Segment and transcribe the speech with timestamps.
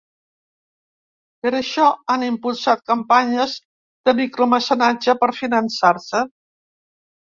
[1.47, 3.55] Per això han impulsat campanyes
[4.11, 6.29] de micromecenatge per a fiançar-se.